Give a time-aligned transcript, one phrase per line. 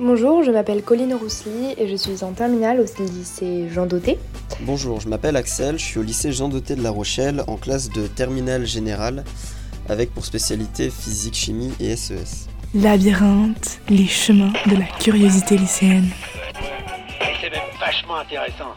[0.00, 4.16] Bonjour, je m'appelle Colline Roussely et je suis en terminale au lycée Jean Doté.
[4.60, 7.90] Bonjour, je m'appelle Axel, je suis au lycée Jean Doté de La Rochelle en classe
[7.90, 9.24] de terminale générale
[9.88, 12.46] avec pour spécialité physique, chimie et SES.
[12.76, 16.10] Labyrinthe, les chemins de la curiosité lycéenne.
[17.40, 18.74] C'est même vachement intéressant.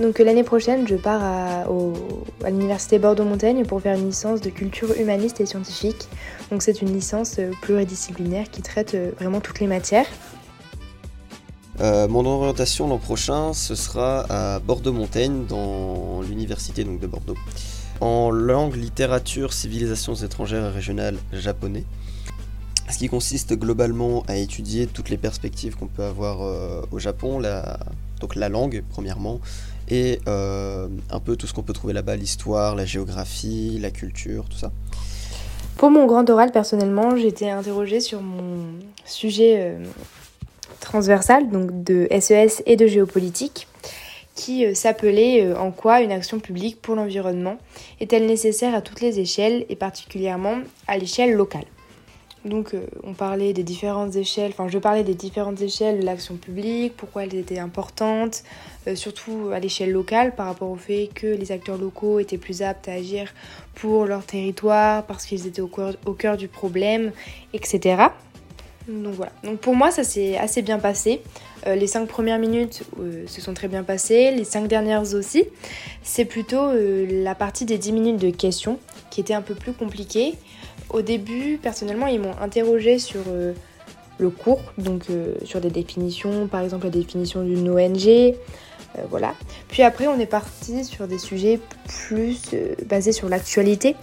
[0.00, 4.92] Donc euh, l'année prochaine, je pars à, l'université Bordeaux-Montaigne pour faire une licence de culture
[4.98, 6.08] humaniste et scientifique.
[6.50, 10.06] Donc c'est une licence euh, pluridisciplinaire qui traite euh, vraiment toutes les matières.
[11.80, 17.36] mon orientation l'an prochain, ce sera à Bordeaux-Montaigne, dans l'université de Bordeaux,
[18.00, 21.84] en langue, littérature, civilisations étrangères et régionales japonais.
[22.90, 26.40] Ce qui consiste globalement à étudier toutes les perspectives qu'on peut avoir
[26.90, 27.40] au Japon,
[28.22, 29.40] donc la langue premièrement,
[29.88, 34.44] et euh, un peu tout ce qu'on peut trouver là-bas, l'histoire, la géographie, la culture,
[34.48, 34.70] tout ça.
[35.76, 38.64] Pour mon grand oral, personnellement, j'ai été interrogée sur mon
[39.04, 39.84] sujet euh,
[40.80, 43.66] transversal, donc de SES e et de géopolitique,
[44.34, 47.58] qui euh, s'appelait En quoi une action publique pour l'environnement
[48.00, 51.64] est-elle nécessaire à toutes les échelles et particulièrement à l'échelle locale?
[52.44, 56.34] Donc euh, on parlait des différentes échelles, enfin je parlais des différentes échelles de l'action
[56.36, 58.42] publique, pourquoi elles étaient importantes,
[58.88, 62.62] euh, surtout à l'échelle locale par rapport au fait que les acteurs locaux étaient plus
[62.62, 63.32] aptes à agir
[63.74, 67.12] pour leur territoire, parce qu'ils étaient au cœur, du problème,
[67.52, 68.06] etc.
[68.88, 69.32] Donc voilà.
[69.44, 71.22] Donc pour moi ça s'est assez bien passé.
[71.68, 72.82] Euh, les cinq premières minutes
[73.28, 75.44] se sont très bien passées, les cinq dernières aussi.
[76.02, 80.34] C'est plutôt la partie des 10 minutes de questions qui était un peu plus compliquée.
[80.92, 83.54] Au début, personnellement, ils m'ont interrogé sur euh,
[84.18, 88.32] le cours, donc euh, sur des définitions, par exemple la définition d'une ONG, euh,
[89.08, 89.34] voilà.
[89.68, 92.50] Puis après, on est parti sur des sujets plus
[92.86, 93.96] basés sur l'actualité,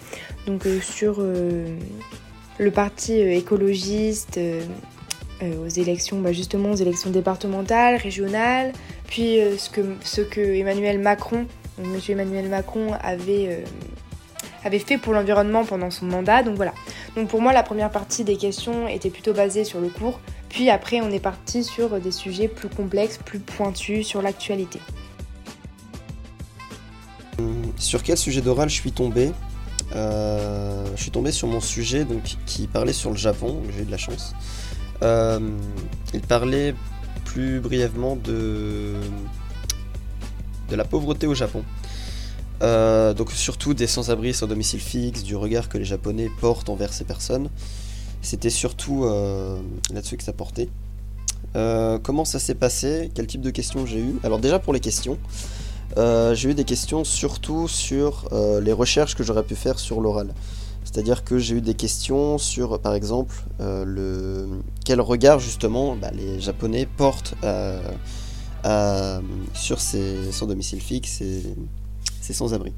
[0.48, 4.40] donc sur le parti écologiste
[5.42, 8.73] aux élections, bah, justement aux élections départementales, régionales,
[9.06, 11.45] puis ce, que, ce que Emmanuel Macron,
[11.78, 13.64] Monsieur Emmanuel Macron avait
[14.64, 16.43] avait fait pour l'environnement pendant son mandat.
[16.43, 16.73] Donc voilà.
[17.15, 20.20] Donc pour moi, la première partie des questions était plutôt basée sur le cours.
[20.49, 24.80] Puis après, on est parti sur des sujets plus complexes, plus pointus sur l'actualité.
[27.77, 29.31] Sur quel sujet d'oral je suis tombé?
[29.95, 33.86] Euh, Je suis tombé sur mon sujet donc, qui parlait sur le Japon, j'ai eu
[33.86, 34.36] de la chance.
[35.02, 35.39] Euh,
[36.14, 36.75] il parlait
[37.23, 38.95] plus brièvement de
[40.71, 41.64] la pauvreté au Japon.
[42.61, 46.93] Euh, donc surtout des sans-abri sans domicile fixe, du regard que les Japonais portent envers
[46.93, 47.49] ces personnes.
[48.21, 49.58] C'était surtout euh,
[49.93, 50.69] là-dessus que ça portait.
[51.55, 53.11] Euh, comment ça s'est passé?
[53.15, 54.15] Quel type de questions j'ai eu?
[54.23, 55.17] Alors déjà pour les questions,
[55.98, 58.30] j'ai eu des questions surtout sur
[58.61, 60.33] les recherches que j'aurais pu faire sur l'oral.
[60.83, 64.48] C'est-à-dire que j'ai eu des questions sur, par exemple, le
[64.86, 67.36] quel regard justement bah, les Japonais portent
[69.53, 71.21] sur ces sans domicile fixe
[72.34, 72.73] sans-abri.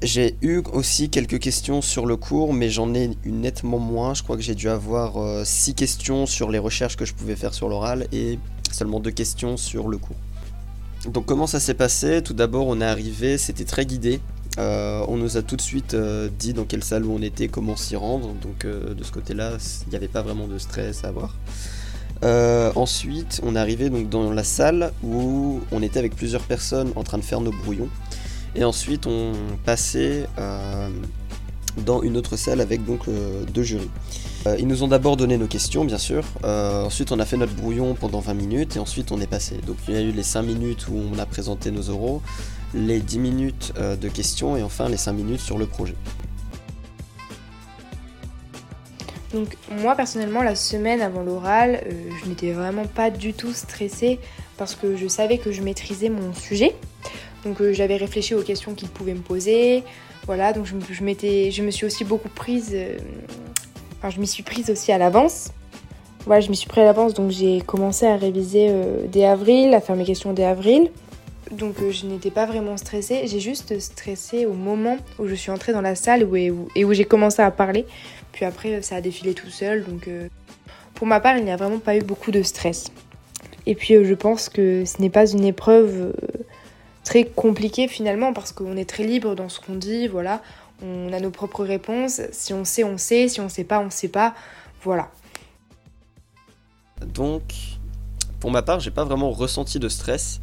[0.00, 4.14] J'ai eu aussi quelques questions sur le cours, mais j'en ai eu nettement moins.
[4.14, 7.34] Je crois que j'ai dû avoir 6 euh, questions sur les recherches que je pouvais
[7.34, 8.38] faire sur l'oral et
[8.70, 10.16] seulement 2 questions sur le cours.
[11.06, 12.22] Donc comment ça s'est passé?
[12.22, 14.20] Tout d'abord on est arrivé, c'était très guidé.
[14.58, 17.48] Euh, on nous a tout de suite euh, dit dans quelle salle où on était,
[17.48, 18.34] comment s'y rendre.
[18.34, 19.56] Donc de ce côté-là,
[19.86, 21.34] il n'y avait pas vraiment de stress à avoir.
[22.76, 27.02] ensuite, on est arrivé donc dans la salle où on était avec plusieurs personnes en
[27.02, 27.88] train de faire nos brouillons.
[28.54, 29.32] Et ensuite, on
[29.64, 30.88] passait euh,
[31.76, 33.90] dans une autre salle avec donc euh, deux jurys.
[34.46, 36.24] Euh, ils nous ont d'abord donné nos questions, bien sûr.
[36.44, 39.58] ensuite, on a fait notre brouillon pendant 20 minutes et ensuite on est passé.
[39.66, 42.22] Donc, il y a eu les 5 minutes où on a présenté nos oraux,
[42.74, 45.94] les 10 minutes de questions et enfin les 5 minutes sur le projet.
[49.34, 51.84] Donc moi personnellement la semaine avant l'oral,
[52.22, 54.18] je n'étais vraiment pas du tout stressée
[54.56, 56.74] parce que je savais que je maîtrisais mon sujet.
[57.44, 59.84] Donc euh, j'avais réfléchi aux questions qu'il pouvait me poser.
[60.26, 62.72] Voilà, donc je, je, me suis aussi beaucoup prise.
[62.74, 62.98] Euh,
[63.98, 65.50] enfin, je m'y suis prise aussi à l'avance.
[66.26, 69.72] Voilà, je m'y suis prise à l'avance, donc j'ai commencé à réviser euh, dès avril,
[69.72, 70.90] à faire mes questions dès avril.
[71.52, 75.72] Donc je n'étais pas vraiment stressée, j'ai juste stressé au moment où je suis entrée
[75.72, 77.86] dans la salle et où j'ai commencé à parler.
[78.32, 80.10] Puis après, ça a défilé tout seul, donc
[80.92, 82.88] pour ma part, il n'y a vraiment pas eu beaucoup de stress.
[83.64, 86.12] Et puis je pense que ce n'est pas une épreuve
[87.08, 90.42] très compliqué finalement parce qu'on est très libre dans ce qu'on dit, voilà,
[90.82, 93.88] on a nos propres réponses, si on sait, on sait, si on sait pas, on
[93.88, 94.34] sait pas,
[94.82, 95.08] voilà.
[97.14, 97.42] Donc,
[98.40, 100.38] pour ma part, j'ai pas vraiment ressenti de stress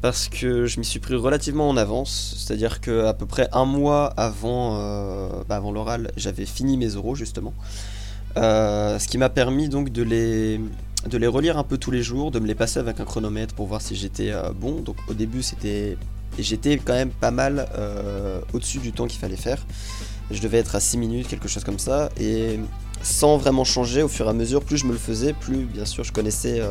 [0.00, 3.64] parce que je m'y suis pris relativement en avance, c'est-à-dire que à peu près un
[3.64, 7.54] mois avant, euh, bah, avant l'oral, j'avais fini mes euros justement.
[8.36, 10.60] Euh, ce qui m'a permis donc de les,
[11.06, 13.54] de les relire un peu tous les jours, de me les passer avec un chronomètre
[13.54, 14.80] pour voir si j'étais euh, bon.
[14.80, 15.96] Donc au début c'était
[16.38, 19.64] j'étais quand même pas mal euh, au-dessus du temps qu'il fallait faire.
[20.30, 22.08] Je devais être à 6 minutes, quelque chose comme ça.
[22.18, 22.58] Et
[23.02, 25.84] sans vraiment changer, au fur et à mesure, plus je me le faisais, plus bien
[25.84, 26.62] sûr je connaissais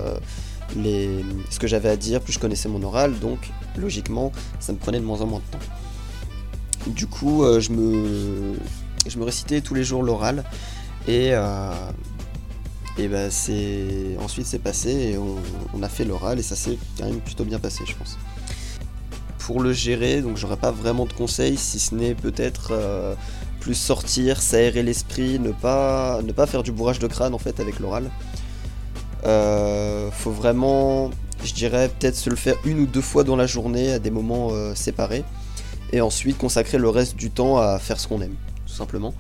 [0.76, 1.10] les,
[1.52, 3.20] ce que j'avais à dire, plus je connaissais mon oral.
[3.20, 6.92] Donc logiquement, ça me prenait de moins en moins de temps.
[6.92, 8.56] Du coup, je, me,
[9.06, 10.44] je me récitais tous les jours l'oral.
[11.08, 11.72] Et, euh,
[12.98, 17.06] et bah c'est ensuite c'est passé et on, a fait l'oral et ça s'est quand
[17.06, 18.18] même plutôt bien passé je pense.
[19.40, 23.16] Pour le gérer, donc j'aurais pas vraiment de conseils si ce n'est peut-être euh,
[23.60, 28.12] plus sortir, s'aérer l'esprit, ne pas, faire du bourrage de crâne en fait avec l'oral.
[29.26, 31.10] Euh, faut vraiment,
[31.44, 34.12] je dirais peut-être se le faire une ou deux fois dans la journée à des
[34.12, 35.24] moments séparés
[35.92, 38.36] et ensuite consacrer le reste du temps à faire ce qu'on aime,
[38.68, 39.14] tout simplement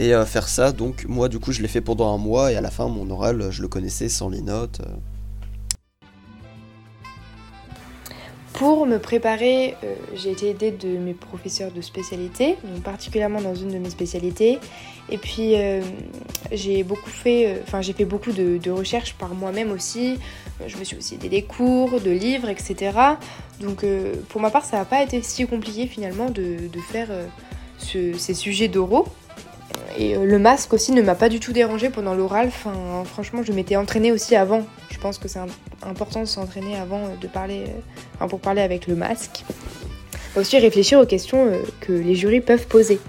[0.00, 0.72] et euh, faire ça.
[0.72, 3.08] Donc moi du coup je l'ai fait pendant un mois et à la fin mon
[3.10, 4.80] oral je le connaissais sans les notes.
[4.80, 4.96] Euh.
[8.54, 13.54] Pour me préparer, euh, j'ai été aidée de mes professeurs de spécialité, donc particulièrement dans
[13.54, 14.58] une de mes spécialités.
[15.08, 15.54] Et puis
[16.52, 20.18] j'ai beaucoup fait, enfin j'ai fait beaucoup de, recherches par moi-même aussi.
[20.64, 22.92] Je me suis aussi aidée des cours, de livres, etc.
[23.60, 23.84] Donc
[24.28, 26.58] pour ma part, ça n'a pas été si compliqué finalement de,
[26.92, 27.08] faire
[27.78, 29.08] ces sujets d'oraux.
[29.96, 32.50] Et euh, le masque aussi ne m'a pas du tout dérangé pendant l'oral.
[33.04, 34.66] Franchement, je m'étais entraînée aussi avant.
[34.90, 35.40] Je pense que c'est
[35.82, 37.80] important de s'entraîner avant euh, de parler, euh,
[38.14, 39.44] enfin, pour parler avec le masque.
[40.36, 41.50] Aussi réfléchir aux questions
[41.80, 43.00] que les jurys peuvent poser.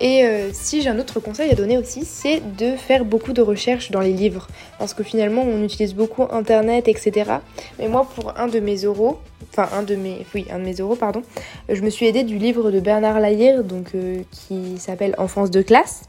[0.00, 3.90] Et si j'ai un autre conseil à donner aussi, c'est de faire beaucoup de recherches
[3.90, 4.46] dans les livres.
[4.78, 7.30] Parce que finalement, on utilise beaucoup Internet, etc.
[7.78, 9.18] Mais moi, pour un de mes oraux,
[9.52, 11.22] enfin un de mes, oui, un de mes euros, pardon,
[11.68, 15.62] je me suis aidée du livre de Bernard Layère, donc euh, qui s'appelle Enfance de
[15.62, 16.02] classe.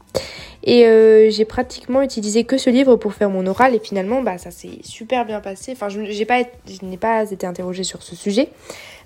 [0.64, 4.38] Et euh, j'ai pratiquement utilisé que ce livre pour faire mon oral et finalement bah
[4.38, 5.72] ça s'est super bien passé.
[5.72, 8.50] Enfin je pas je n'ai pas été interrogée sur ce sujet,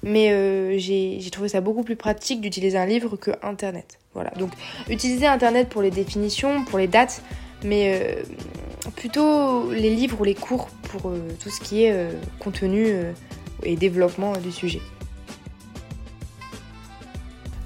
[0.02, 3.98] mais euh, j'ai trouvé ça beaucoup plus pratique d'utiliser un livre que internet.
[4.14, 4.30] Voilà.
[4.38, 4.50] Donc
[4.88, 7.22] utiliser internet pour les définitions, pour les dates,
[7.64, 8.16] mais
[8.96, 11.12] plutôt les livres ou les cours pour
[11.42, 11.94] tout ce qui est
[12.38, 12.94] contenu
[13.62, 14.80] et développement du sujet.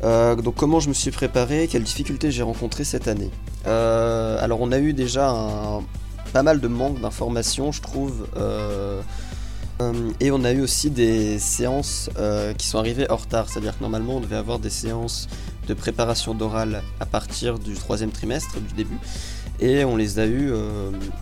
[0.05, 3.31] Euh, donc comment je me suis préparé, quelles difficultés j'ai rencontrées cette année?
[3.67, 5.83] Euh, alors on a eu déjà un,
[6.33, 8.27] pas mal de manque d'informations je trouve.
[8.37, 9.01] Euh,
[10.21, 12.09] et on a eu aussi des séances
[12.57, 15.29] qui sont arrivées en retard, c'est-à-dire que normalement on devait avoir des séances
[15.69, 18.99] de préparation d'oral à partir du troisième trimestre, du début.
[19.61, 20.51] Et on les a eu,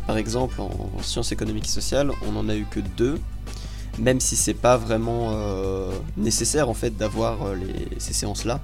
[0.06, 3.19] par exemple en, en sciences économiques et sociales, on n'en a eu que deux
[3.99, 7.56] même si c'est pas vraiment euh, nécessaire en fait d'avoir euh,
[7.99, 8.61] ces séances là.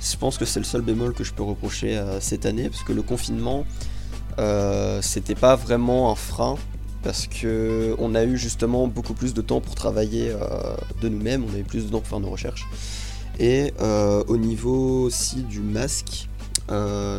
[0.00, 2.82] Je pense que c'est le seul bémol que je peux reprocher à cette année parce
[2.82, 3.64] que le confinement
[4.38, 6.56] euh, c'était pas vraiment un frein
[7.02, 10.32] parce que on a eu justement beaucoup plus de temps pour travailler
[11.00, 12.66] de nous-mêmes, on a eu plus de temps pour faire nos recherches.
[13.38, 16.28] Et au niveau aussi du masque,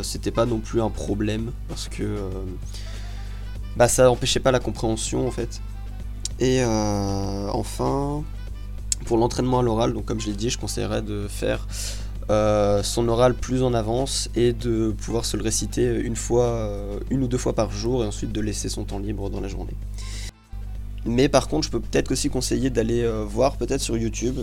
[0.02, 2.18] c'était pas non plus un problème parce que
[3.78, 5.62] bah, ça n'empêchait pas la compréhension en fait.
[6.40, 8.24] Et euh, enfin,
[9.06, 11.66] pour l'entraînement à l'oral, donc comme je l'ai dit, je conseillerais de faire
[12.30, 17.00] euh, son oral plus en avance et de pouvoir se le réciter une fois, euh,
[17.10, 19.48] une ou deux fois par jour et ensuite de laisser son temps libre dans la
[19.48, 19.74] journée.
[21.06, 24.36] Mais par contre, je peux peut-être aussi conseiller d'aller voir peut-être sur YouTube,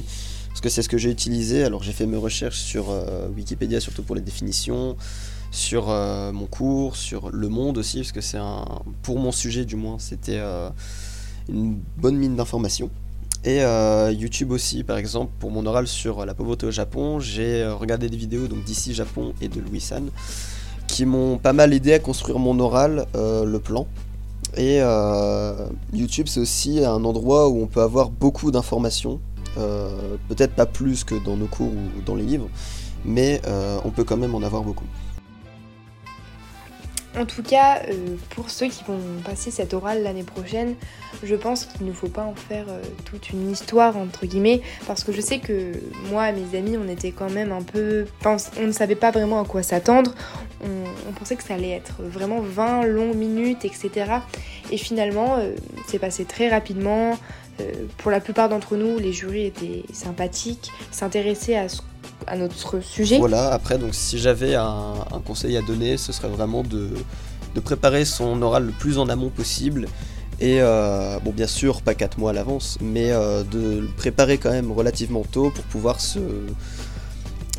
[0.48, 1.63] parce que c'est ce que j'ai utilisé.
[1.63, 2.86] Alors j'ai fait mes recherches sur
[3.36, 4.96] Wikipédia, surtout pour les définitions,
[5.51, 8.65] sur mon cours, sur Le Monde aussi, parce que c'est un,
[9.04, 10.42] pour mon sujet du moins, c'était
[11.50, 12.89] une bonne mine d'informations.
[13.46, 17.62] Et euh, YouTube aussi, par exemple, pour mon oral sur la pauvreté au Japon, j'ai
[17.62, 20.10] euh, regardé des vidéos donc d'ici Japon et de Louis San
[20.88, 23.88] qui m'ont pas mal aidé à construire mon oral, euh, le plan.
[24.58, 24.80] Et
[25.92, 29.20] YouTube, c'est aussi un endroit où on peut avoir beaucoup d'informations,
[29.56, 32.48] peut-être pas plus que dans nos cours ou dans les livres,
[33.04, 33.42] mais
[33.84, 34.86] on peut quand même en avoir beaucoup.
[37.17, 40.75] En tout cas, euh, pour ceux qui vont passer cette orale l'année prochaine,
[41.24, 45.05] je pense qu'il ne faut pas en faire euh, toute une histoire, entre guillemets, parce
[45.05, 45.72] que je sais que
[46.10, 48.05] moi, mes amis, on était quand même un peu...
[48.25, 50.13] On ne savait pas vraiment à quoi s'attendre,
[50.62, 54.12] on, pensait que ça allait être vraiment 20 longues minutes, etc.
[54.72, 55.55] Et finalement, euh,
[55.88, 57.17] c'est passé très rapidement.
[57.98, 61.81] pour la plupart d'entre nous, les jurys étaient sympathiques, s'intéressaient à ce
[63.20, 66.89] Voilà, après, donc si j'avais un, conseil à donner, ce serait vraiment de,
[67.63, 69.88] préparer son oral le plus en amont possible.
[70.41, 74.38] Et euh, bon, bien sûr, pas 4 mois à l'avance, mais euh, de le préparer
[74.38, 76.20] quand même relativement tôt pour pouvoir se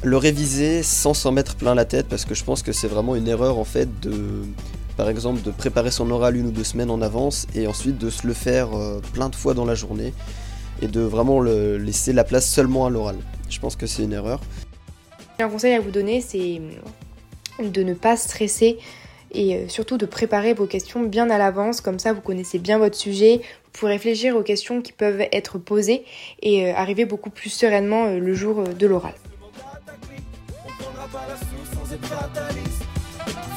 [0.03, 3.17] le réviser sans s'en mettre plein la tête, parce que je pense que c'est vraiment
[3.17, 4.43] une erreur en fait de
[4.97, 8.09] Par exemple, de préparer son oral une ou deux semaines en avance et ensuite de
[8.09, 10.15] se le faire euh, plein de fois dans la journée
[10.83, 13.17] et de vraiment le laisser la place seulement à l'oral.
[13.49, 14.41] Je pense que c'est une erreur.
[15.39, 16.61] Un conseil à vous donner, c'est
[17.63, 18.79] de ne pas stresser
[19.33, 22.79] et euh, surtout de préparer vos questions bien à l'avance, comme ça vous connaissez bien
[22.79, 26.05] votre sujet, vous pouvez réfléchir aux questions qui peuvent être posées
[26.43, 29.15] et euh, arriver beaucoup plus sereinement le jour de l'oral.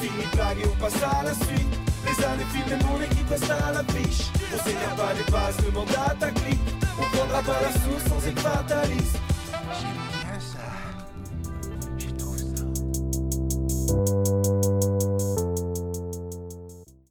[0.00, 1.68] Fini blague et on passe à la suite.
[2.06, 4.28] Les années filent et mon équipe reste à la fiche.
[4.54, 6.79] On s'énerve pas les bases, demande à ta clique.
[7.00, 9.29] On prendra pas la source sans être fataliste.